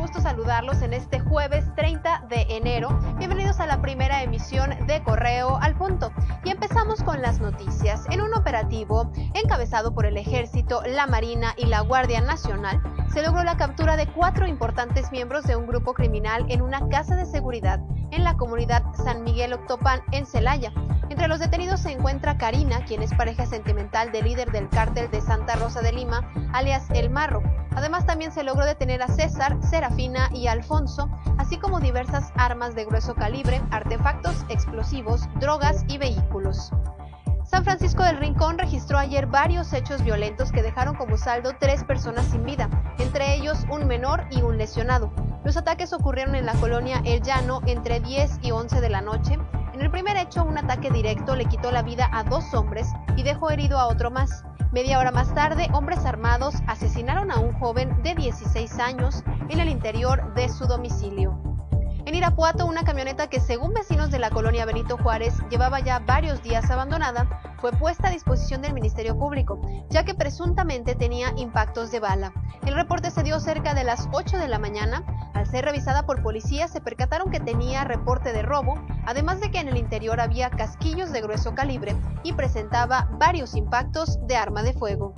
[0.00, 2.98] gusto saludarlos en este jueves 30 de enero.
[3.18, 6.10] Bienvenidos a la primera emisión de Correo al Punto.
[6.42, 8.06] Y empezamos con las noticias.
[8.10, 12.80] En un operativo encabezado por el Ejército, la Marina y la Guardia Nacional,
[13.12, 17.14] se logró la captura de cuatro importantes miembros de un grupo criminal en una casa
[17.14, 17.78] de seguridad
[18.10, 20.72] en la comunidad San Miguel Octopan en Celaya.
[21.10, 25.20] Entre los detenidos se encuentra Karina, quien es pareja sentimental del líder del cártel de
[25.20, 27.59] Santa Rosa de Lima, alias El Marro.
[27.76, 32.84] Además también se logró detener a César, Serafina y Alfonso, así como diversas armas de
[32.84, 36.72] grueso calibre, artefactos explosivos, drogas y vehículos.
[37.44, 42.26] San Francisco del Rincón registró ayer varios hechos violentos que dejaron como saldo tres personas
[42.26, 45.12] sin vida, entre ellos un menor y un lesionado.
[45.42, 49.36] Los ataques ocurrieron en la colonia El Llano entre 10 y 11 de la noche.
[49.72, 53.24] En el primer hecho, un ataque directo le quitó la vida a dos hombres y
[53.24, 54.44] dejó herido a otro más.
[54.72, 59.68] Media hora más tarde, hombres armados asesinaron a un joven de 16 años en el
[59.68, 61.36] interior de su domicilio.
[62.06, 66.40] En Irapuato, una camioneta que según vecinos de la colonia Benito Juárez llevaba ya varios
[66.44, 71.98] días abandonada, fue puesta a disposición del Ministerio Público, ya que presuntamente tenía impactos de
[71.98, 72.32] bala.
[72.64, 75.04] El reporte se dio cerca de las 8 de la mañana.
[75.40, 78.74] Al ser revisada por policías se percataron que tenía reporte de robo,
[79.06, 84.18] además de que en el interior había casquillos de grueso calibre y presentaba varios impactos
[84.26, 85.14] de arma de fuego.